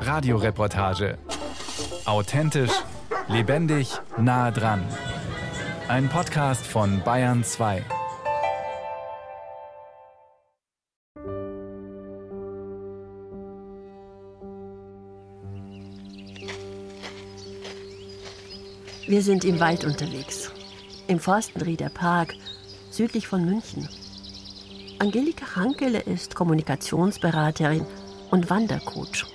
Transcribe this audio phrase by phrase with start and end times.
[0.00, 1.18] Radioreportage.
[2.04, 2.72] Authentisch,
[3.28, 4.82] lebendig, nah dran.
[5.88, 7.84] Ein Podcast von Bayern 2.
[19.06, 20.50] Wir sind im Wald unterwegs.
[21.06, 22.34] Im Forstenrieder Park,
[22.90, 23.88] südlich von München.
[24.98, 27.84] Angelika Hankele ist Kommunikationsberaterin
[28.32, 29.26] und Wandercoach.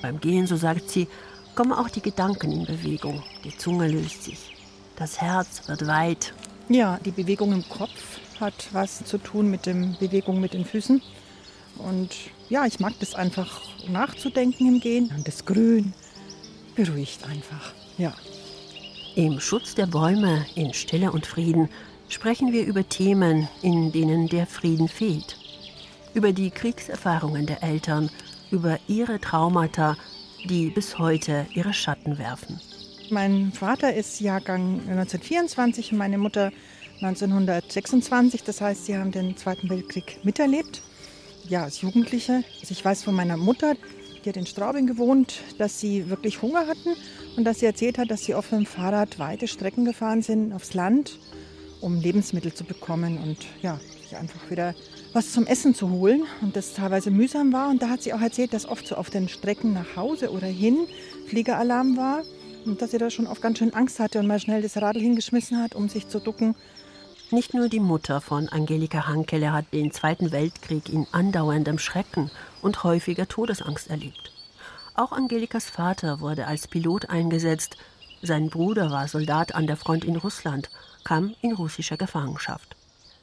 [0.00, 1.08] Beim Gehen, so sagt sie,
[1.54, 3.22] kommen auch die Gedanken in Bewegung.
[3.42, 4.56] Die Zunge löst sich.
[4.96, 6.32] Das Herz wird weit.
[6.68, 11.02] Ja, die Bewegung im Kopf hat was zu tun mit der Bewegung mit den Füßen.
[11.76, 12.10] Und
[12.48, 15.12] ja, ich mag das einfach nachzudenken im Gehen.
[15.16, 15.92] Und das Grün
[16.76, 17.72] beruhigt einfach.
[17.98, 18.14] Ja.
[19.16, 21.68] Im Schutz der Bäume, in Stille und Frieden,
[22.08, 25.36] sprechen wir über Themen, in denen der Frieden fehlt.
[26.14, 28.08] Über die Kriegserfahrungen der Eltern,
[28.52, 29.96] über ihre Traumata,
[30.48, 32.60] die bis heute ihre Schatten werfen.
[33.10, 36.52] Mein Vater ist Jahrgang 1924 und meine Mutter
[37.02, 38.44] 1926.
[38.44, 40.82] Das heißt, sie haben den Zweiten Weltkrieg miterlebt.
[41.48, 42.44] Ja, als Jugendliche.
[42.60, 43.74] Also ich weiß von meiner Mutter,
[44.24, 46.94] die hat in Straubing gewohnt, dass sie wirklich Hunger hatten
[47.36, 50.74] und dass sie erzählt hat, dass sie auf dem Fahrrad weite Strecken gefahren sind aufs
[50.74, 51.18] Land,
[51.84, 54.74] um Lebensmittel zu bekommen und ja, sich einfach wieder
[55.12, 57.68] was zum Essen zu holen und das teilweise mühsam war.
[57.68, 60.46] Und da hat sie auch erzählt, dass oft so auf den Strecken nach Hause oder
[60.46, 60.86] hin
[61.28, 62.22] Fliegeralarm war
[62.64, 65.00] und dass sie da schon oft ganz schön Angst hatte und mal schnell das Radl
[65.00, 66.54] hingeschmissen hat, um sich zu ducken.
[67.30, 72.30] Nicht nur die Mutter von Angelika Hankele hat den Zweiten Weltkrieg in andauerndem Schrecken
[72.62, 74.32] und häufiger Todesangst erlebt.
[74.94, 77.76] Auch Angelikas Vater wurde als Pilot eingesetzt.
[78.22, 80.70] Sein Bruder war Soldat an der Front in Russland,
[81.04, 82.76] kam in russischer Gefangenschaft.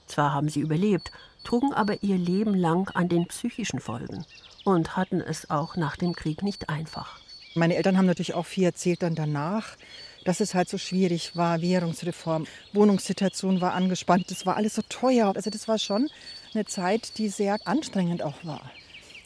[0.07, 1.11] Zwar haben sie überlebt,
[1.43, 4.25] trugen aber ihr Leben lang an den psychischen Folgen
[4.63, 7.19] und hatten es auch nach dem Krieg nicht einfach.
[7.55, 9.75] Meine Eltern haben natürlich auch viel erzählt dann danach,
[10.23, 15.33] dass es halt so schwierig war, Währungsreform, Wohnungssituation war angespannt, das war alles so teuer.
[15.35, 16.09] Also das war schon
[16.53, 18.61] eine Zeit, die sehr anstrengend auch war.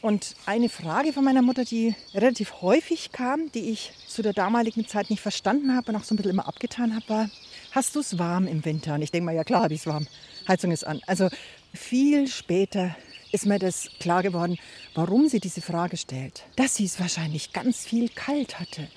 [0.02, 4.86] Und eine Frage von meiner Mutter, die relativ häufig kam, die ich zu der damaligen
[4.86, 7.30] Zeit nicht verstanden habe und auch so ein bisschen immer abgetan habe, war,
[7.76, 8.94] hast du es warm im Winter?
[8.94, 10.06] Und ich denke mal, ja klar habe ich es warm.
[10.48, 11.00] Heizung ist an.
[11.06, 11.28] Also
[11.74, 12.96] viel später
[13.32, 14.56] ist mir das klar geworden,
[14.94, 16.44] warum sie diese Frage stellt.
[16.56, 18.88] Dass sie es wahrscheinlich ganz viel kalt hatte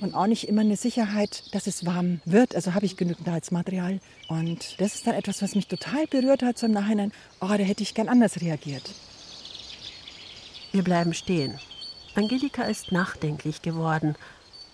[0.00, 2.54] und auch nicht immer eine Sicherheit, dass es warm wird.
[2.54, 4.00] Also habe ich genügend Heizmaterial.
[4.28, 7.54] Und das ist dann etwas, was mich total berührt hat, so im Nachhinein, oh, da
[7.56, 8.90] hätte ich gern anders reagiert.
[10.72, 11.58] Wir bleiben stehen.
[12.14, 14.14] Angelika ist nachdenklich geworden,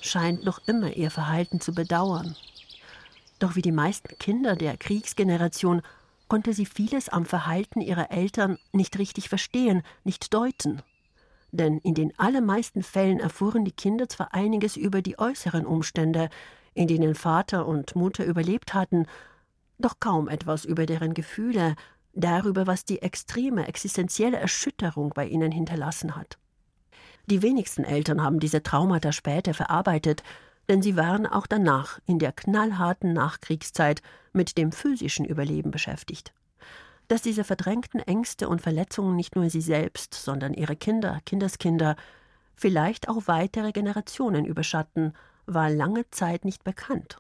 [0.01, 2.35] scheint noch immer ihr Verhalten zu bedauern.
[3.43, 5.83] Doch wie die meisten Kinder der Kriegsgeneration
[6.29, 10.81] konnte sie vieles am Verhalten ihrer Eltern nicht richtig verstehen, nicht deuten.
[11.51, 16.31] Denn in den allermeisten Fällen erfuhren die Kinder zwar einiges über die äußeren Umstände,
[16.75, 19.07] in denen Vater und Mutter überlebt hatten,
[19.77, 21.75] doch kaum etwas über deren Gefühle,
[22.13, 26.39] darüber, was die extreme existenzielle Erschütterung bei ihnen hinterlassen hat.
[27.27, 30.23] Die wenigsten Eltern haben diese Traumata später verarbeitet,
[30.69, 34.03] denn sie waren auch danach in der knallharten Nachkriegszeit
[34.33, 36.33] mit dem physischen Überleben beschäftigt.
[37.09, 41.97] Dass diese verdrängten Ängste und Verletzungen nicht nur sie selbst, sondern ihre Kinder, Kindeskinder,
[42.55, 45.15] vielleicht auch weitere Generationen überschatten,
[45.47, 47.19] war lange Zeit nicht bekannt.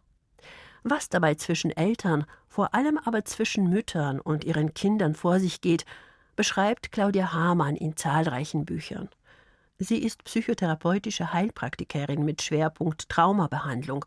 [0.84, 5.84] Was dabei zwischen Eltern, vor allem aber zwischen Müttern und ihren Kindern vor sich geht,
[6.36, 9.08] beschreibt Claudia Hamann in zahlreichen Büchern.
[9.82, 14.04] Sie ist psychotherapeutische Heilpraktikerin mit Schwerpunkt Traumabehandlung,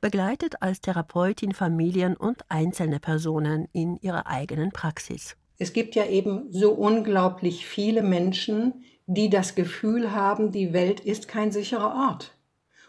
[0.00, 5.36] begleitet als Therapeutin Familien und einzelne Personen in ihrer eigenen Praxis.
[5.58, 11.28] Es gibt ja eben so unglaublich viele Menschen, die das Gefühl haben, die Welt ist
[11.28, 12.36] kein sicherer Ort.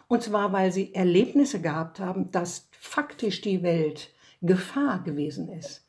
[0.08, 4.12] Und zwar, weil sie Erlebnisse gehabt haben, dass faktisch die Welt
[4.42, 5.83] Gefahr gewesen ist.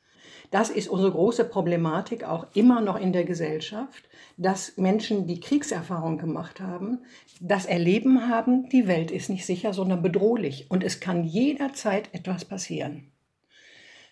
[0.55, 4.07] Das ist unsere große Problematik auch immer noch in der Gesellschaft,
[4.37, 6.99] dass Menschen, die Kriegserfahrung gemacht haben,
[7.41, 12.45] das Erleben haben, die Welt ist nicht sicher, sondern bedrohlich und es kann jederzeit etwas
[12.45, 13.11] passieren.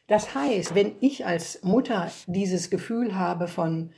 [0.07, 3.91] Das heißt, wenn ich als Mutter dieses Gefühl habe von,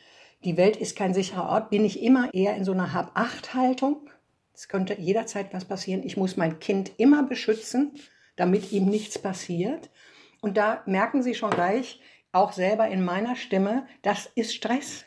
[0.44, 4.08] die Welt ist kein sicherer Ort, bin ich immer eher in so einer Hab-Acht-Haltung.
[4.54, 6.04] Es könnte jederzeit was passieren.
[6.04, 7.94] Ich muss mein Kind immer beschützen
[8.36, 9.90] damit ihm nichts passiert.
[10.42, 12.00] Und da merken Sie schon gleich,
[12.36, 15.06] auch selber in meiner Stimme, das ist Stress.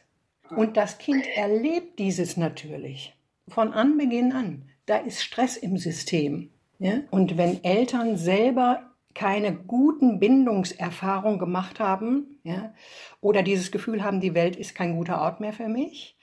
[0.51, 3.15] Und das Kind erlebt dieses natürlich
[3.49, 4.65] von Anbeginn an.
[4.87, 6.51] Da ist Stress im System.
[6.79, 7.01] Ja?
[7.11, 8.83] Und wenn Eltern selber
[9.15, 12.73] keine guten Bindungserfahrungen gemacht haben ja,
[13.21, 16.17] oder dieses Gefühl haben, die Welt ist kein guter Ort mehr für mich,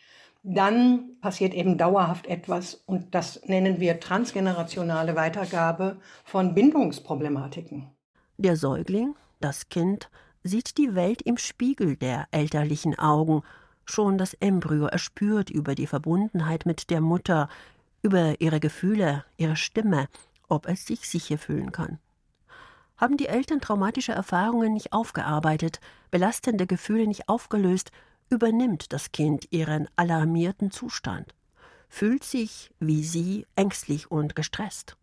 [0.43, 7.89] dann passiert eben dauerhaft etwas und das nennen wir transgenerationale Weitergabe von Bindungsproblematiken.
[8.37, 10.09] Der Säugling, das Kind,
[10.45, 13.41] sieht die Welt im Spiegel der elterlichen Augen.
[13.83, 17.49] Schon das Embryo erspürt über die Verbundenheit mit der Mutter,
[18.03, 20.07] über ihre Gefühle, ihre Stimme,
[20.47, 21.97] ob es sich sicher fühlen kann.
[22.95, 25.79] Haben die Eltern traumatische Erfahrungen nicht aufgearbeitet,
[26.11, 27.91] belastende Gefühle nicht aufgelöst,
[28.29, 31.33] übernimmt das Kind ihren alarmierten Zustand,
[31.89, 34.95] fühlt sich wie sie ängstlich und gestresst.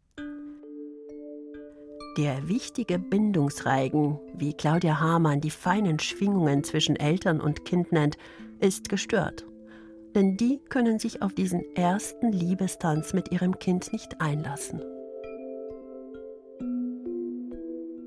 [2.18, 8.18] Der wichtige Bindungsreigen, wie Claudia Hamann die feinen Schwingungen zwischen Eltern und Kind nennt,
[8.60, 9.46] ist gestört.
[10.14, 14.82] Denn die können sich auf diesen ersten Liebestanz mit ihrem Kind nicht einlassen.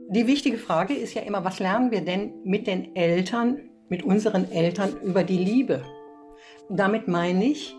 [0.10, 4.52] Die wichtige Frage ist ja immer, was lernen wir denn mit den Eltern, mit unseren
[4.52, 5.82] Eltern über die Liebe?
[6.70, 7.76] Damit meine ich,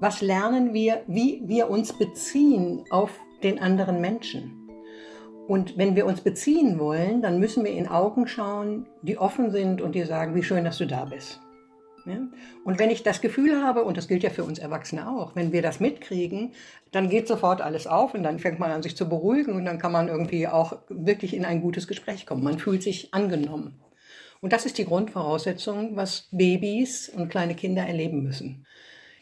[0.00, 3.10] was lernen wir, wie wir uns beziehen auf
[3.42, 4.59] den anderen Menschen?
[5.50, 9.80] Und wenn wir uns beziehen wollen, dann müssen wir in Augen schauen, die offen sind
[9.80, 11.40] und die sagen, wie schön, dass du da bist.
[12.06, 12.20] Ja?
[12.64, 15.50] Und wenn ich das Gefühl habe, und das gilt ja für uns Erwachsene auch, wenn
[15.50, 16.52] wir das mitkriegen,
[16.92, 19.80] dann geht sofort alles auf und dann fängt man an, sich zu beruhigen und dann
[19.80, 22.44] kann man irgendwie auch wirklich in ein gutes Gespräch kommen.
[22.44, 23.80] Man fühlt sich angenommen.
[24.40, 28.68] Und das ist die Grundvoraussetzung, was Babys und kleine Kinder erleben müssen.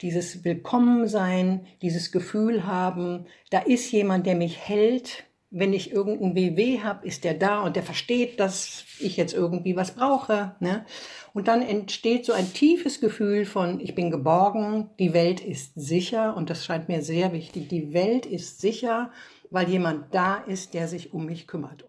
[0.02, 6.80] Dieses Willkommensein, dieses Gefühl haben, da ist jemand, der mich hält, wenn ich irgendein WW
[6.80, 10.54] habe, ist der da und der versteht, dass ich jetzt irgendwie was brauche.
[10.60, 10.84] Ne?
[11.32, 16.36] Und dann entsteht so ein tiefes Gefühl von, ich bin geborgen, die Welt ist sicher
[16.36, 17.68] und das scheint mir sehr wichtig.
[17.68, 19.10] Die Welt ist sicher,
[19.50, 21.88] weil jemand da ist, der sich um mich kümmert.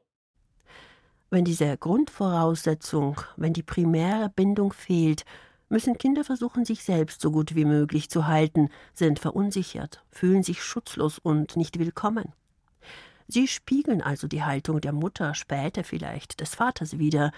[1.29, 5.25] Wenn diese Grundvoraussetzung, wenn die primäre Bindung fehlt,
[5.67, 10.63] müssen Kinder versuchen, sich selbst so gut wie möglich zu halten, sind verunsichert, fühlen sich
[10.63, 12.33] schutzlos und nicht willkommen.
[13.31, 17.31] Sie spiegeln also die Haltung der Mutter, später vielleicht des Vaters wider,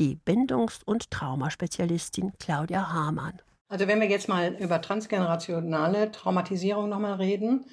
[0.00, 3.40] die Bindungs- und Traumaspezialistin Claudia Hamann.
[3.68, 7.64] Also wenn wir jetzt mal über transgenerationale Traumatisierung nochmal reden,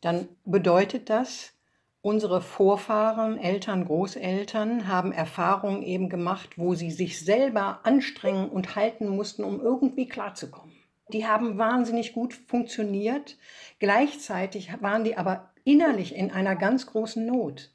[0.00, 1.54] dann bedeutet das,
[2.02, 9.08] unsere Vorfahren, Eltern, Großeltern haben Erfahrungen eben gemacht, wo sie sich selber anstrengen und halten
[9.08, 10.72] mussten, um irgendwie klarzukommen.
[11.12, 13.38] Die haben wahnsinnig gut funktioniert.
[13.80, 17.70] Gleichzeitig waren die aber innerlich in einer ganz großen Not.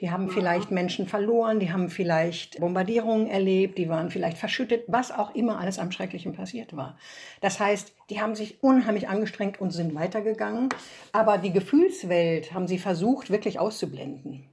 [0.00, 5.10] Die haben vielleicht Menschen verloren, die haben vielleicht Bombardierungen erlebt, die waren vielleicht verschüttet, was
[5.10, 6.98] auch immer alles am Schrecklichen passiert war.
[7.40, 10.70] Das heißt, die haben sich unheimlich angestrengt und sind weitergegangen,
[11.12, 14.46] aber die Gefühlswelt haben sie versucht wirklich auszublenden.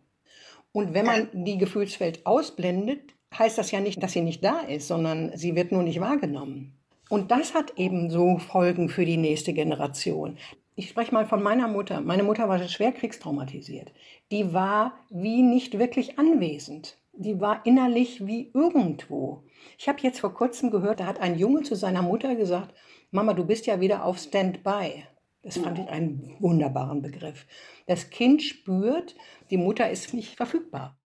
[0.72, 4.88] Und wenn man die Gefühlswelt ausblendet, heißt das ja nicht, dass sie nicht da ist,
[4.88, 6.78] sondern sie wird nur nicht wahrgenommen.
[7.10, 10.38] Und das hat eben so Folgen für die nächste Generation
[10.76, 12.02] ich spreche mal von meiner Mutter.
[12.02, 13.92] Meine Mutter war schwer kriegstraumatisiert.
[14.32, 16.98] Die war wie nicht wirklich anwesend.
[17.14, 19.44] Die war innerlich wie irgendwo.
[19.78, 22.74] Ich habe jetzt vor kurzem gehört, da hat ein Junge zu seiner Mutter gesagt,
[23.12, 25.06] Mama, du bist ja wieder auf Standby.
[25.44, 27.46] Das fand ich einen wunderbaren Begriff.
[27.86, 29.16] Das Kind spürt,
[29.50, 30.98] die Mutter ist nicht verfügbar.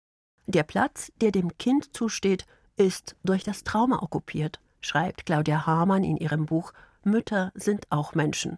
[0.45, 2.45] Der Platz, der dem Kind zusteht,
[2.77, 6.71] ist durch das Trauma okkupiert, schreibt Claudia Hamann in ihrem Buch
[7.03, 8.57] Mütter sind auch Menschen.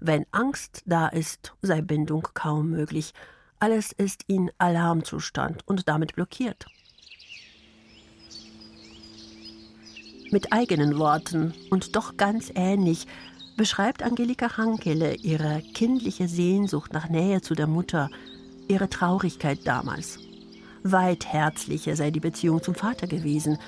[0.00, 3.12] Wenn Angst da ist, sei Bindung kaum möglich.
[3.58, 6.66] Alles ist in Alarmzustand und damit blockiert.
[10.32, 13.06] Mit eigenen Worten und doch ganz ähnlich
[13.56, 18.08] beschreibt Angelika Hankele ihre kindliche Sehnsucht nach Nähe zu der Mutter,
[18.66, 20.18] ihre Traurigkeit damals.
[20.82, 23.58] Weit herzlicher sei die Beziehung zum Vater gewesen.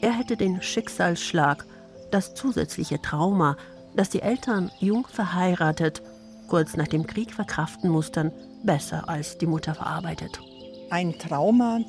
[0.00, 1.66] Er hätte den Schicksalsschlag,
[2.10, 3.56] das zusätzliche Trauma
[3.96, 6.02] dass die Eltern jung verheiratet,
[6.48, 8.30] kurz nach dem Krieg verkraften mussten,
[8.62, 10.40] besser als die Mutter verarbeitet.
[10.90, 11.80] Ein Trauma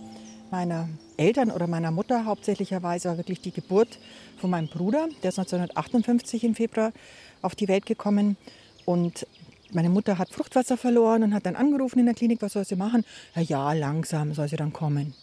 [0.50, 4.00] meiner Eltern oder meiner Mutter hauptsächlicherweise war wirklich die Geburt
[4.38, 5.08] von meinem Bruder.
[5.24, 6.94] Der ist 1958 im Februar
[7.42, 8.38] auf die Welt gekommen.
[8.86, 9.28] Und
[9.74, 12.76] meine Mutter hat Fruchtwasser verloren und hat dann angerufen in der Klinik, was soll sie
[12.76, 13.04] machen?
[13.36, 15.14] Ja, ja, langsam soll sie dann kommen.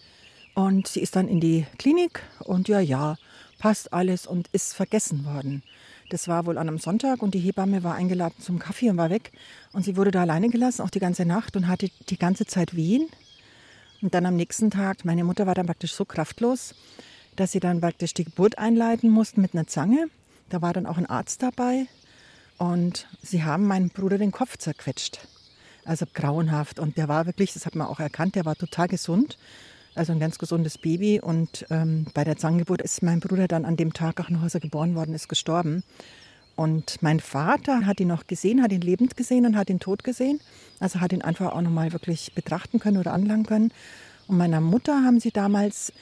[0.54, 3.16] Und sie ist dann in die Klinik und ja, ja,
[3.58, 5.62] passt alles und ist vergessen worden.
[6.10, 9.10] Das war wohl an einem Sonntag und die Hebamme war eingeladen zum Kaffee und war
[9.10, 9.32] weg.
[9.72, 12.76] Und sie wurde da alleine gelassen, auch die ganze Nacht und hatte die ganze Zeit
[12.76, 13.08] Wehen.
[14.02, 16.74] Und dann am nächsten Tag, meine Mutter war dann praktisch so kraftlos,
[17.36, 20.08] dass sie dann praktisch die Geburt einleiten mussten mit einer Zange.
[20.50, 21.86] Da war dann auch ein Arzt dabei.
[22.58, 25.26] Und sie haben meinem Bruder den Kopf zerquetscht.
[25.84, 26.78] Also grauenhaft.
[26.78, 29.38] Und der war wirklich, das hat man auch erkannt, der war total gesund.
[29.94, 31.20] Also ein ganz gesundes Baby.
[31.20, 34.54] Und ähm, bei der Zangengeburt ist mein Bruder dann an dem Tag auch noch, als
[34.54, 35.84] er geboren worden ist, gestorben.
[36.56, 40.04] Und mein Vater hat ihn noch gesehen, hat ihn lebend gesehen und hat ihn tot
[40.04, 40.40] gesehen.
[40.78, 43.72] Also hat ihn einfach auch nochmal wirklich betrachten können oder anlangen können.
[44.26, 45.92] Und meiner Mutter haben sie damals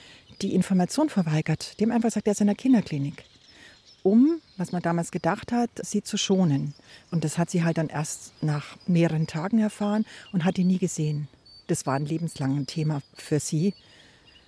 [0.42, 1.74] die Information verweigert.
[1.80, 3.24] Haben einfach gesagt, er ist in der Kinderklinik.
[4.02, 6.74] Um, was man damals gedacht hat, sie zu schonen.
[7.10, 10.78] Und das hat sie halt dann erst nach mehreren Tagen erfahren und hat ihn nie
[10.78, 11.28] gesehen.
[11.66, 13.74] Das war ein lebenslanges Thema für sie.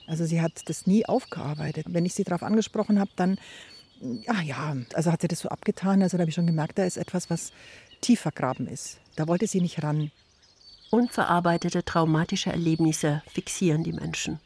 [0.06, 1.86] Also sie hat das nie aufgearbeitet.
[1.88, 3.38] Wenn ich sie darauf angesprochen habe, dann,
[4.26, 6.02] ach ja, also hat sie das so abgetan.
[6.02, 7.52] Also da habe ich schon gemerkt, da ist etwas, was
[8.00, 8.98] tief vergraben ist.
[9.16, 10.10] Da wollte sie nicht ran.
[10.90, 14.38] Unverarbeitete traumatische Erlebnisse fixieren die Menschen.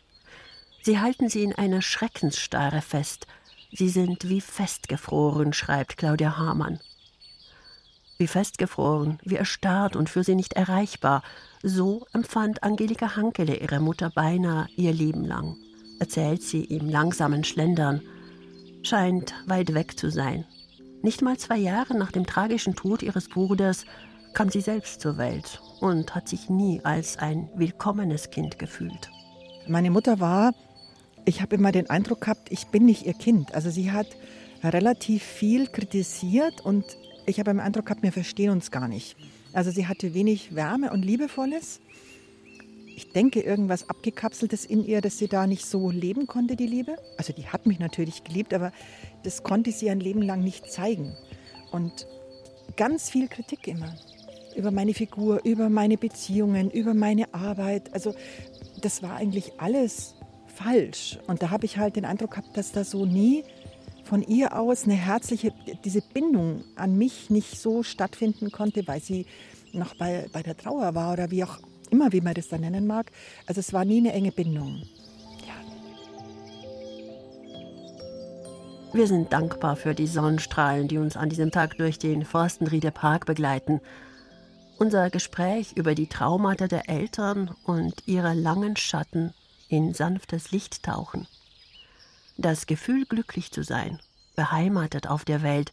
[0.83, 3.27] Sie halten sie in einer Schreckensstarre fest.
[3.73, 6.81] Sie sind wie festgefroren, schreibt Claudia Hamann.
[8.19, 11.23] Wie festgefroren, wie erstarrt und für sie nicht erreichbar,
[11.63, 15.57] so empfand Angelika Hankele ihre Mutter beinahe ihr Leben lang,
[16.01, 18.03] erzählt sie im langsamen Schlendern.
[18.83, 20.45] Scheint weit weg zu sein.
[21.03, 23.85] Nicht mal zwei Jahre nach dem tragischen Tod ihres Bruders
[24.35, 29.11] kam sie selbst zur Welt und hat sich nie als ein willkommenes Kind gefühlt.
[29.69, 30.55] Meine Mutter war
[31.29, 33.55] ich habe immer den Eindruck gehabt, ich bin nicht ihr Kind.
[33.55, 34.07] Also sie hat
[34.65, 36.85] relativ viel kritisiert und
[37.29, 39.17] ich habe den Eindruck gehabt, wir verstehen uns gar nicht.
[39.53, 41.81] Also sie hatte wenig Wärme und Liebevolles.
[42.97, 46.97] Ich denke, irgendwas Abgekapseltes in ihr, dass sie da nicht so leben konnte, die Liebe.
[47.17, 48.73] Also die hat mich natürlich geliebt, aber
[49.23, 51.17] das konnte sie ein Leben lang nicht zeigen.
[51.71, 52.07] Und
[52.77, 53.95] ganz viel Kritik immer.
[54.57, 57.93] Über meine Figur, über meine Beziehungen, über meine Arbeit.
[57.93, 58.15] Also
[58.81, 60.15] das war eigentlich alles
[60.47, 61.19] falsch.
[61.27, 63.45] Und da habe ich halt den Eindruck gehabt, dass da so nie
[64.09, 65.53] von ihr aus eine herzliche,
[65.85, 69.27] diese Bindung an mich nicht so stattfinden konnte, weil sie
[69.73, 71.59] noch bei, bei der Trauer war oder wie auch
[71.91, 73.13] immer, wie man das dann nennen mag.
[73.47, 74.83] Also es war nie eine enge Bindung.
[78.95, 83.27] Wir sind dankbar für die Sonnenstrahlen, die uns an diesem Tag durch den Forstenrieder Park
[83.27, 83.83] begleiten.
[84.79, 89.35] Unser Gespräch über die Traumata der Eltern und ihre langen Schatten
[89.69, 91.27] in sanftes Licht tauchen.
[92.41, 93.99] Das Gefühl, glücklich zu sein,
[94.37, 95.73] beheimatet auf der Welt,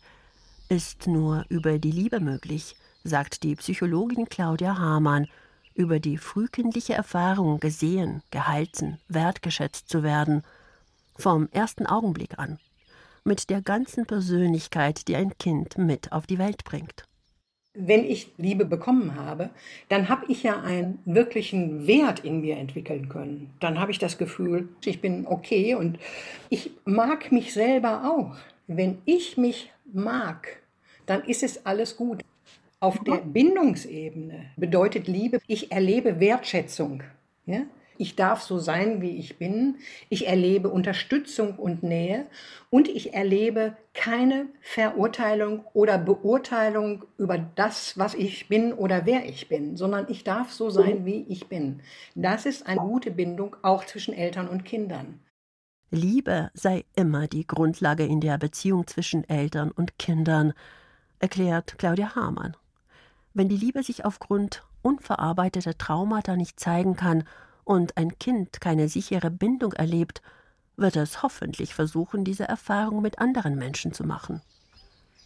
[0.67, 5.27] ist nur über die Liebe möglich, sagt die Psychologin Claudia Hamann,
[5.75, 10.41] über die frühkindliche Erfahrung, gesehen, gehalten, wertgeschätzt zu werden,
[11.15, 12.57] vom ersten Augenblick an,
[13.23, 17.05] mit der ganzen Persönlichkeit, die ein Kind mit auf die Welt bringt
[17.75, 19.49] wenn ich Liebe bekommen habe,
[19.89, 23.53] dann habe ich ja einen wirklichen Wert in mir entwickeln können.
[23.59, 25.99] Dann habe ich das Gefühl, ich bin okay und
[26.49, 28.37] ich mag mich selber auch.
[28.67, 30.61] Wenn ich mich mag,
[31.05, 32.21] dann ist es alles gut.
[32.79, 37.03] Auf der Bindungsebene bedeutet Liebe, ich erlebe Wertschätzung.
[37.45, 37.61] Ja?
[37.97, 39.77] Ich darf so sein, wie ich bin.
[40.09, 42.25] Ich erlebe Unterstützung und Nähe
[42.69, 49.47] und ich erlebe keine Verurteilung oder Beurteilung über das, was ich bin oder wer ich
[49.47, 51.81] bin, sondern ich darf so sein, wie ich bin.
[52.15, 55.19] Das ist eine gute Bindung auch zwischen Eltern und Kindern.
[55.91, 60.53] Liebe sei immer die Grundlage in der Beziehung zwischen Eltern und Kindern,
[61.19, 62.57] erklärt Claudia Hamann.
[63.33, 67.23] Wenn die Liebe sich aufgrund unverarbeiteter Traumata nicht zeigen kann
[67.65, 70.21] und ein Kind keine sichere Bindung erlebt,
[70.77, 74.41] wird es hoffentlich versuchen, diese Erfahrung mit anderen Menschen zu machen.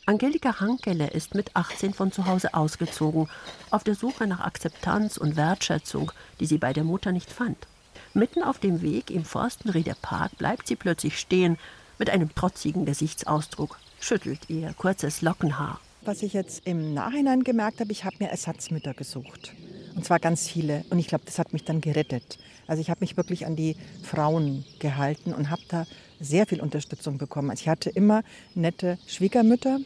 [0.05, 3.29] Angelika Hankele ist mit 18 von zu Hause ausgezogen,
[3.69, 7.67] auf der Suche nach Akzeptanz und Wertschätzung, die sie bei der Mutter nicht fand.
[8.15, 11.59] Mitten auf dem Weg im Forstenrieder Park bleibt sie plötzlich stehen
[11.99, 15.79] mit einem trotzigen Gesichtsausdruck, schüttelt ihr kurzes Lockenhaar.
[16.01, 19.53] Was ich jetzt im Nachhinein gemerkt habe, ich habe mir Ersatzmütter gesucht.
[19.95, 20.85] Und zwar ganz viele.
[20.89, 22.37] Und ich glaube, das hat mich dann gerettet.
[22.67, 25.85] Also ich habe mich wirklich an die Frauen gehalten und habe da
[26.19, 27.49] sehr viel Unterstützung bekommen.
[27.49, 29.79] Also ich hatte immer nette Schwiegermütter.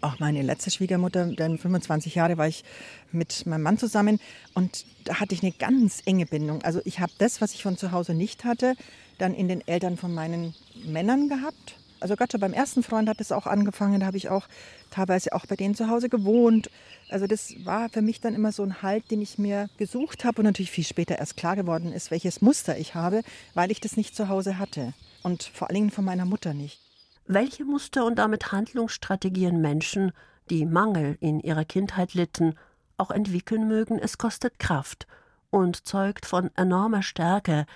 [0.00, 2.62] Auch meine letzte Schwiegermutter, denn 25 Jahre war ich
[3.10, 4.20] mit meinem Mann zusammen
[4.54, 6.62] und da hatte ich eine ganz enge Bindung.
[6.62, 8.76] Also ich habe das, was ich von zu Hause nicht hatte,
[9.18, 11.77] dann in den Eltern von meinen Männern gehabt.
[12.00, 14.46] Also gerade schon beim ersten Freund hat es auch angefangen, da habe ich auch
[14.90, 16.70] teilweise auch bei denen zu Hause gewohnt.
[17.08, 20.40] Also das war für mich dann immer so ein Halt, den ich mir gesucht habe
[20.40, 23.22] und natürlich viel später erst klar geworden ist, welches Muster ich habe,
[23.54, 26.80] weil ich das nicht zu Hause hatte und vor allen Dingen von meiner Mutter nicht.
[27.26, 30.12] Welche Muster und damit Handlungsstrategien Menschen,
[30.50, 32.54] die Mangel in ihrer Kindheit litten,
[32.96, 35.06] auch entwickeln mögen, es kostet Kraft
[35.50, 37.66] und zeugt von enormer Stärke,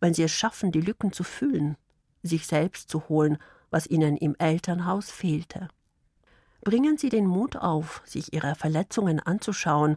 [0.00, 1.76] wenn sie es schaffen, die Lücken zu fühlen,
[2.22, 3.38] sich selbst zu holen,
[3.70, 5.68] was ihnen im Elternhaus fehlte.
[6.62, 9.96] Bringen Sie den Mut auf, sich Ihre Verletzungen anzuschauen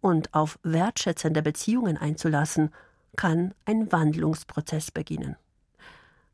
[0.00, 2.70] und auf wertschätzende Beziehungen einzulassen,
[3.16, 5.36] kann ein Wandlungsprozess beginnen.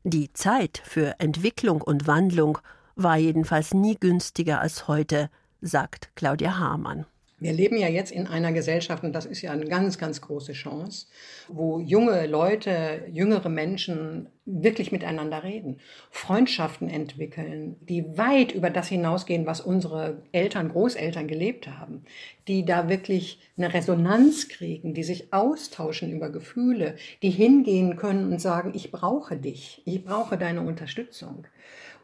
[0.03, 2.59] Die Zeit für Entwicklung und Wandlung
[2.95, 5.29] war jedenfalls nie günstiger als heute,
[5.61, 7.05] sagt Claudia Hamann.
[7.37, 10.53] Wir leben ja jetzt in einer Gesellschaft, und das ist ja eine ganz, ganz große
[10.53, 11.07] Chance,
[11.49, 15.79] wo junge Leute, jüngere Menschen wirklich miteinander reden,
[16.11, 22.05] Freundschaften entwickeln, die weit über das hinausgehen, was unsere Eltern, Großeltern gelebt haben,
[22.47, 28.39] die da wirklich eine Resonanz kriegen, die sich austauschen über Gefühle, die hingehen können und
[28.39, 31.47] sagen, ich brauche dich, ich brauche deine Unterstützung.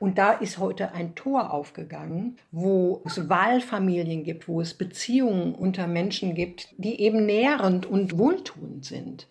[0.01, 5.86] Und da ist heute ein Tor aufgegangen, wo es Wahlfamilien gibt, wo es Beziehungen unter
[5.86, 9.27] Menschen gibt, die eben nährend und wohltuend sind.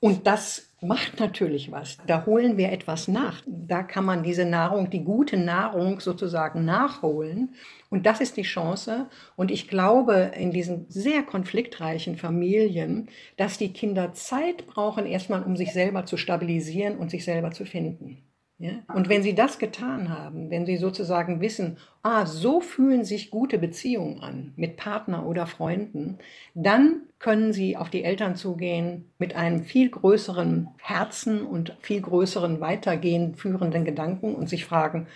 [0.00, 1.98] Und das macht natürlich was.
[2.06, 3.42] Da holen wir etwas nach.
[3.46, 7.54] Da kann man diese Nahrung, die gute Nahrung sozusagen nachholen.
[7.90, 9.10] Und das ist die Chance.
[9.36, 15.56] Und ich glaube in diesen sehr konfliktreichen Familien, dass die Kinder Zeit brauchen, erstmal um
[15.56, 18.25] sich selber zu stabilisieren und sich selber zu finden.
[18.58, 18.70] Ja?
[18.94, 23.58] Und wenn Sie das getan haben, wenn Sie sozusagen wissen, ah, so fühlen sich gute
[23.58, 26.18] Beziehungen an mit Partner oder Freunden,
[26.54, 32.60] dann können Sie auf die Eltern zugehen mit einem viel größeren Herzen und viel größeren
[32.60, 35.06] weitergehend führenden Gedanken und sich fragen,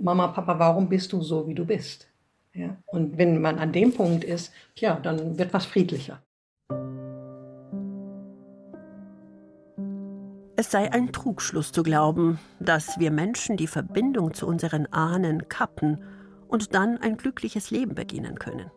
[0.00, 2.08] Mama, Papa, warum bist du so, wie du bist?
[2.54, 2.76] Ja?
[2.86, 6.22] Und wenn man an dem Punkt ist, ja, dann wird was friedlicher.
[10.60, 16.02] Es sei ein Trugschluss zu glauben, dass wir Menschen die Verbindung zu unseren Ahnen kappen
[16.48, 18.68] und dann ein glückliches Leben beginnen können.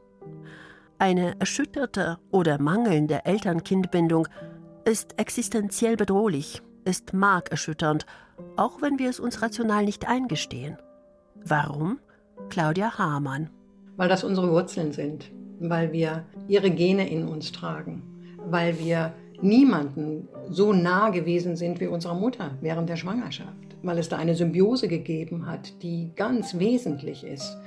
[1.00, 4.28] Eine erschütterte oder mangelnde Eltern-Kind-Bindung
[4.86, 8.06] ist existenziell bedrohlich, ist markerschütternd,
[8.58, 10.78] auch wenn wir es uns rational nicht eingestehen.
[11.44, 12.00] Warum?
[12.50, 13.50] Claudia Hamann.
[13.98, 18.04] Weil das unsere Wurzeln sind, weil wir ihre Gene in uns tragen,
[18.46, 24.10] weil wir niemanden so nah gewesen sind wie unserer Mutter während der Schwangerschaft, weil es
[24.10, 27.57] da eine Symbiose gegeben hat, die ganz wesentlich ist.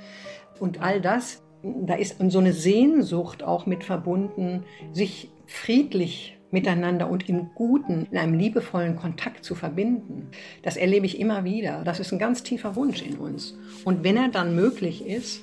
[0.59, 4.63] Und all das, da ist so eine Sehnsucht auch mit verbunden,
[4.93, 10.29] sich friedlich miteinander und im Guten, in einem liebevollen Kontakt zu verbinden.
[10.63, 11.83] Das erlebe ich immer wieder.
[11.83, 13.57] Das ist ein ganz tiefer Wunsch in uns.
[13.83, 15.41] Und wenn er dann möglich ist,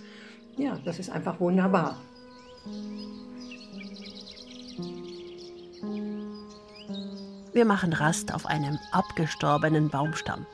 [0.57, 2.01] ja, das ist einfach wunderbar.
[7.53, 10.47] Wir machen Rast auf einem abgestorbenen Baumstamm.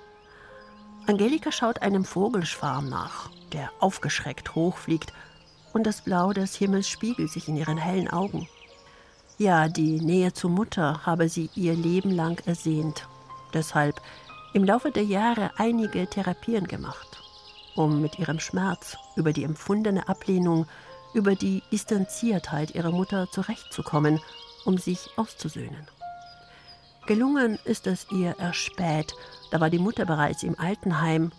[1.06, 5.12] Angelika schaut einem Vogelschwarm nach, der aufgeschreckt hochfliegt,
[5.72, 8.48] und das Blau des Himmels spiegelt sich in ihren hellen Augen.
[9.36, 13.06] Ja, die Nähe zur Mutter habe sie ihr Leben lang ersehnt.
[13.54, 14.00] Deshalb
[14.52, 17.22] im Laufe der Jahre einige Therapien gemacht,
[17.76, 20.66] um mit ihrem Schmerz über die empfundene Ablehnung,
[21.14, 24.20] über die Distanziertheit ihrer Mutter zurechtzukommen,
[24.64, 25.86] um sich auszusöhnen.
[27.08, 29.14] Gelungen ist es ihr erst spät,
[29.50, 31.32] da war die Mutter bereits im Altenheim,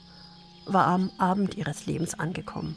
[0.65, 2.75] war am Abend ihres Lebens angekommen.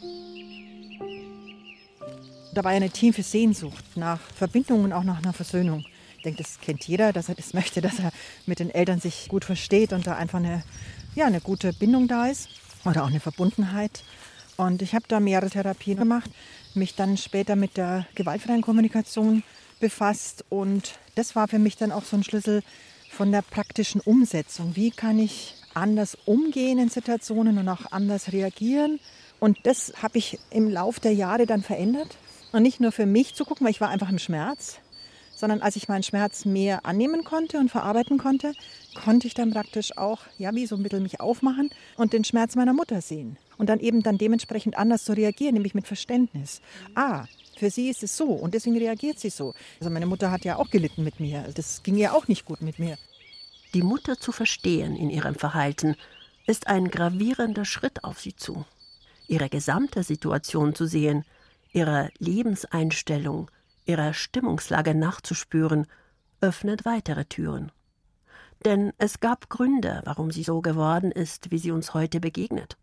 [2.52, 5.86] Da war eine tiefe Sehnsucht nach Verbindung und auch nach einer Versöhnung.
[6.18, 8.12] Ich denke, das kennt jeder, dass er das möchte, dass er
[8.44, 10.62] mit den Eltern sich gut versteht und da einfach eine,
[11.14, 12.50] ja, eine gute Bindung da ist
[12.84, 14.04] oder auch eine Verbundenheit.
[14.58, 16.30] Und ich habe da mehrere Therapien gemacht,
[16.74, 19.42] mich dann später mit der gewaltfreien Kommunikation
[19.82, 22.62] befasst und das war für mich dann auch so ein Schlüssel
[23.10, 24.74] von der praktischen Umsetzung.
[24.76, 29.00] Wie kann ich anders umgehen in Situationen und auch anders reagieren?
[29.40, 32.16] Und das habe ich im Laufe der Jahre dann verändert.
[32.52, 34.78] Und nicht nur für mich zu gucken, weil ich war einfach im Schmerz,
[35.34, 38.52] sondern als ich meinen Schmerz mehr annehmen konnte und verarbeiten konnte,
[38.94, 42.54] konnte ich dann praktisch auch, ja, wie so ein bisschen mich aufmachen und den Schmerz
[42.54, 43.36] meiner Mutter sehen.
[43.58, 46.60] Und dann eben dann dementsprechend anders zu reagieren, nämlich mit Verständnis.
[46.94, 47.24] Ah,
[47.56, 49.54] für sie ist es so und deswegen reagiert sie so.
[49.80, 51.44] Also meine Mutter hat ja auch gelitten mit mir.
[51.54, 52.96] Das ging ja auch nicht gut mit mir.
[53.74, 55.96] Die Mutter zu verstehen in ihrem Verhalten
[56.46, 58.64] ist ein gravierender Schritt auf sie zu.
[59.28, 61.24] Ihre gesamte Situation zu sehen,
[61.72, 63.50] ihre Lebenseinstellung,
[63.86, 65.86] ihre Stimmungslage nachzuspüren,
[66.40, 67.72] öffnet weitere Türen.
[68.64, 72.76] Denn es gab Gründe, warum sie so geworden ist, wie sie uns heute begegnet.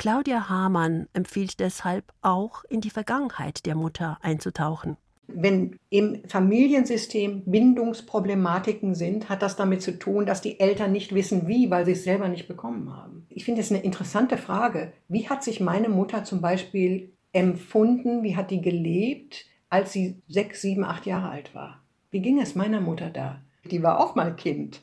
[0.00, 4.96] Claudia Hamann empfiehlt deshalb auch, in die Vergangenheit der Mutter einzutauchen.
[5.26, 11.46] Wenn im Familiensystem Bindungsproblematiken sind, hat das damit zu tun, dass die Eltern nicht wissen,
[11.48, 13.26] wie, weil sie es selber nicht bekommen haben.
[13.28, 14.94] Ich finde es eine interessante Frage.
[15.08, 20.62] Wie hat sich meine Mutter zum Beispiel empfunden, wie hat die gelebt, als sie sechs,
[20.62, 21.82] sieben, acht Jahre alt war?
[22.10, 23.42] Wie ging es meiner Mutter da?
[23.70, 24.80] Die war auch mal Kind.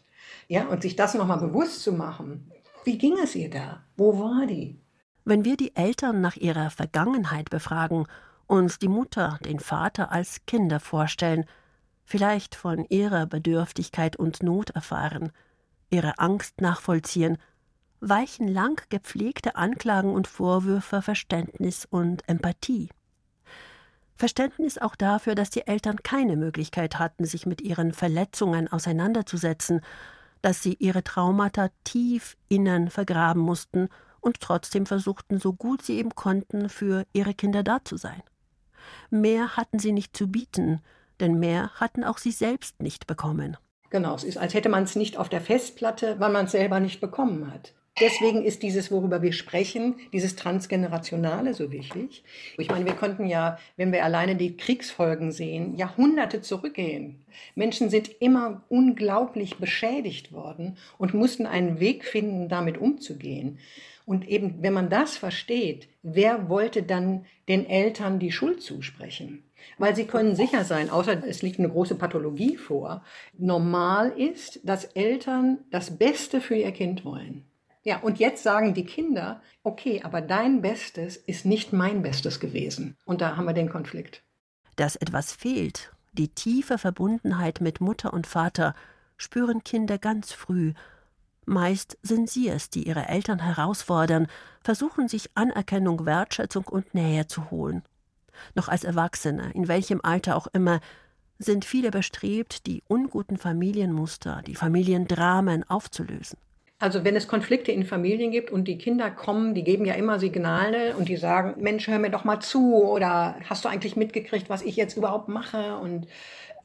[0.48, 2.52] Ja, und sich das nochmal bewusst zu machen.
[2.84, 3.82] Wie ging es ihr da?
[3.98, 4.78] Wo war die?
[5.30, 8.08] Wenn wir die Eltern nach ihrer Vergangenheit befragen,
[8.46, 11.44] uns die Mutter, den Vater als Kinder vorstellen,
[12.06, 15.34] vielleicht von ihrer Bedürftigkeit und Not erfahren,
[15.90, 17.38] ihre Angst nachvollziehen,
[18.00, 22.88] weichen lang gepflegte Anklagen und Vorwürfe Verständnis und Empathie.
[24.16, 29.82] Verständnis auch dafür, dass die Eltern keine Möglichkeit hatten, sich mit ihren Verletzungen auseinanderzusetzen,
[30.42, 33.90] dass sie ihre Traumata tief innen vergraben mussten
[34.22, 38.22] und trotzdem versuchten, so gut sie eben konnten, für ihre Kinder da zu sein.
[39.10, 40.82] Mehr hatten sie nicht zu bieten,
[41.20, 43.58] denn mehr hatten auch sie selbst nicht bekommen.
[43.90, 46.80] Genau, es ist, als hätte man es nicht auf der Festplatte, weil man es selber
[46.80, 47.74] nicht bekommen hat.
[48.00, 52.24] Deswegen ist dieses, worüber wir sprechen, dieses Transgenerationale so wichtig.
[52.58, 57.24] Ich meine, wir konnten ja, wenn wir alleine die Kriegsfolgen sehen, Jahrhunderte zurückgehen.
[57.56, 63.58] Menschen sind immer unglaublich beschädigt worden und mussten einen Weg finden, damit umzugehen.
[64.06, 69.44] Und eben, wenn man das versteht, wer wollte dann den Eltern die Schuld zusprechen?
[69.80, 73.04] Weil sie können sicher sein, außer es liegt eine große Pathologie vor,
[73.38, 77.44] normal ist, dass Eltern das Beste für ihr Kind wollen.
[77.88, 82.98] Ja, und jetzt sagen die Kinder, okay, aber dein Bestes ist nicht mein Bestes gewesen.
[83.06, 84.26] Und da haben wir den Konflikt.
[84.76, 88.76] Dass etwas fehlt, die tiefe Verbundenheit mit Mutter und Vater,
[89.16, 90.74] spüren Kinder ganz früh.
[91.46, 94.28] Meist sind sie es, die ihre Eltern herausfordern,
[94.60, 97.84] versuchen sich Anerkennung, Wertschätzung und Nähe zu holen.
[98.54, 100.82] Noch als Erwachsene, in welchem Alter auch immer,
[101.40, 106.38] sind viele bestrebt, die unguten Familienmuster, die Familiendramen aufzulösen.
[106.80, 110.20] Also wenn es Konflikte in Familien gibt und die Kinder kommen, die geben ja immer
[110.20, 114.48] Signale und die sagen, Mensch, hör mir doch mal zu oder hast du eigentlich mitgekriegt,
[114.50, 115.78] was ich jetzt überhaupt mache?
[115.78, 116.08] Und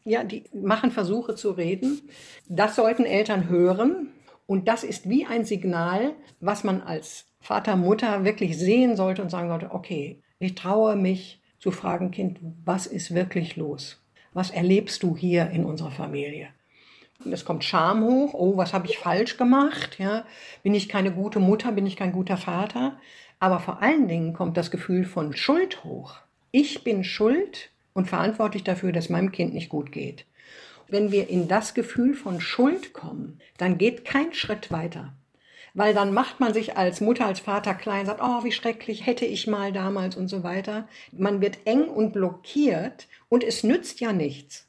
[0.05, 2.03] ja, die machen Versuche zu reden.
[2.47, 4.09] Das sollten Eltern hören
[4.47, 9.31] und das ist wie ein Signal, was man als Vater, Mutter wirklich sehen sollte und
[9.31, 14.03] sagen sollte, okay, ich traue mich zu fragen, Kind, was ist wirklich los?
[14.35, 16.49] Was erlebst du hier in unserer Familie?
[17.31, 19.99] Es kommt Scham hoch, oh, was habe ich falsch gemacht?
[19.99, 20.25] Ja?
[20.63, 22.99] Bin ich keine gute Mutter, bin ich kein guter Vater?
[23.39, 26.17] Aber vor allen Dingen kommt das Gefühl von Schuld hoch.
[26.51, 30.25] Ich bin schuld und verantwortlich dafür, dass meinem Kind nicht gut geht.
[30.89, 35.13] Wenn wir in das Gefühl von Schuld kommen, dann geht kein Schritt weiter.
[35.75, 39.25] Weil dann macht man sich als Mutter, als Vater klein, sagt, oh, wie schrecklich, hätte
[39.25, 40.87] ich mal damals und so weiter.
[41.13, 44.67] Man wird eng und blockiert und es nützt ja nichts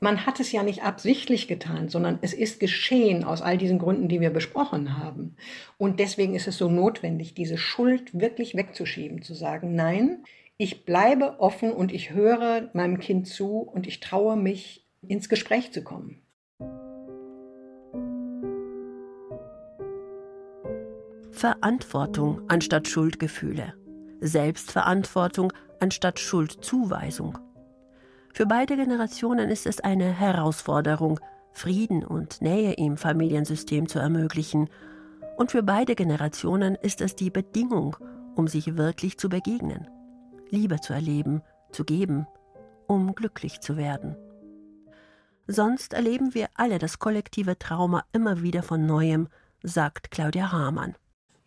[0.00, 4.08] man hat es ja nicht absichtlich getan, sondern es ist geschehen aus all diesen Gründen,
[4.08, 5.36] die wir besprochen haben.
[5.76, 10.24] Und deswegen ist es so notwendig, diese Schuld wirklich wegzuschieben, zu sagen, nein,
[10.56, 15.72] ich bleibe offen und ich höre meinem Kind zu und ich traue mich, ins Gespräch
[15.72, 16.20] zu kommen.
[21.30, 23.72] Verantwortung anstatt Schuldgefühle.
[24.20, 27.38] Selbstverantwortung anstatt Schuldzuweisung.
[28.32, 31.20] Für beide Generationen ist es eine Herausforderung,
[31.52, 34.70] Frieden und Nähe im Familiensystem zu ermöglichen.
[35.36, 37.96] Und für beide Generationen ist es die Bedingung,
[38.36, 39.88] um sich wirklich zu begegnen,
[40.48, 42.26] Liebe zu erleben, zu geben,
[42.86, 44.16] um glücklich zu werden.
[45.46, 49.28] Sonst erleben wir alle das kollektive Trauma immer wieder von neuem,
[49.62, 50.94] sagt Claudia Hamann.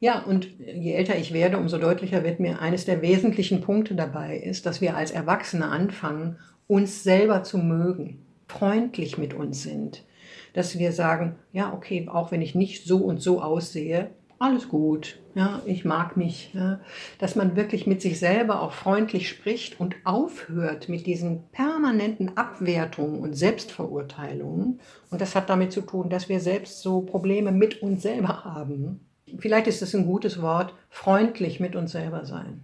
[0.04, 4.36] Ja, und je älter ich werde, umso deutlicher wird mir eines der wesentlichen Punkte dabei
[4.36, 10.04] ist, dass wir als Erwachsene anfangen, uns selber zu mögen, freundlich mit uns sind,
[10.52, 15.22] dass wir sagen, ja, okay, auch wenn ich nicht so und so aussehe, alles gut,
[15.36, 16.82] ja, ich mag mich, ja,
[17.18, 23.22] dass man wirklich mit sich selber auch freundlich spricht und aufhört mit diesen permanenten Abwertungen
[23.22, 24.82] und Selbstverurteilungen.
[25.12, 29.00] Und das hat damit zu tun, dass wir selbst so Probleme mit uns selber haben.
[29.38, 32.62] Vielleicht ist es ein gutes Wort, freundlich mit uns selber sein.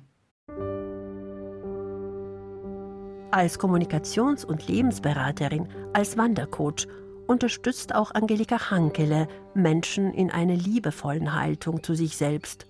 [3.32, 6.88] Als Kommunikations- und Lebensberaterin, als Wandercoach
[7.28, 12.66] unterstützt auch Angelika Hankele Menschen in einer liebevollen Haltung zu sich selbst,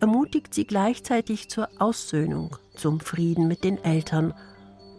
[0.00, 4.34] ermutigt sie gleichzeitig zur Aussöhnung, zum Frieden mit den Eltern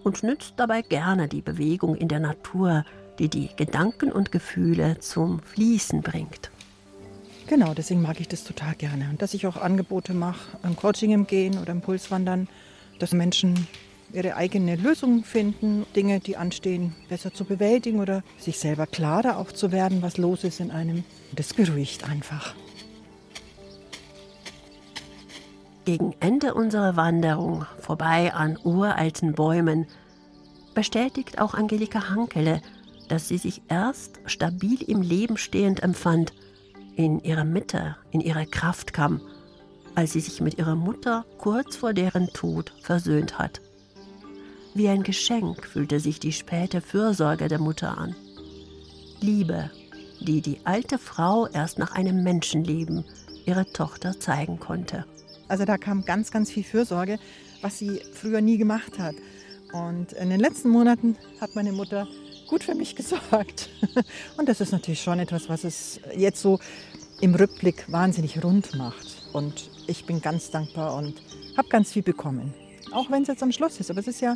[0.03, 2.83] und nützt dabei gerne die Bewegung in der Natur,
[3.19, 6.51] die die Gedanken und Gefühle zum Fließen bringt.
[7.47, 9.09] Genau, deswegen mag ich das total gerne.
[9.09, 12.49] Und dass ich auch Angebote mache, im Coaching im Gehen oder im Pulswandern,
[12.99, 13.67] dass Menschen
[14.11, 19.51] ihre eigene Lösung finden, Dinge, die anstehen, besser zu bewältigen oder sich selber klarer auch
[19.51, 21.05] zu werden, was los ist in einem.
[21.35, 22.53] Das beruhigt einfach.
[25.85, 29.87] Gegen Ende unserer Wanderung vorbei an uralten Bäumen
[30.73, 32.61] bestätigt auch Angelika Hankele,
[33.07, 36.33] dass sie sich erst stabil im Leben stehend empfand,
[36.97, 39.21] in ihrer Mitte, in ihrer Kraft kam,
[39.93, 43.61] als sie sich mit ihrer Mutter kurz vor deren Tod versöhnt hat.
[44.73, 48.15] Wie ein Geschenk fühlte sich die späte Fürsorge der Mutter an.
[49.21, 49.69] Liebe,
[50.19, 53.05] die die alte Frau erst nach einem Menschenleben,
[53.45, 55.05] ihrer Tochter zeigen konnte.
[55.47, 57.19] Also da kam ganz, ganz viel Fürsorge,
[57.61, 59.15] was sie früher nie gemacht hat.
[59.71, 62.07] Und in den letzten Monaten hat meine Mutter
[62.47, 63.69] gut für mich gesorgt.
[64.37, 66.59] Und das ist natürlich schon etwas, was es jetzt so
[67.21, 69.23] im Rückblick wahnsinnig rund macht.
[69.33, 71.15] Und ich bin ganz dankbar und
[71.55, 72.53] habe ganz viel bekommen.
[72.91, 74.35] Auch wenn es jetzt am Schluss ist, aber es ist ja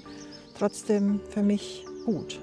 [0.58, 2.39] trotzdem für mich gut.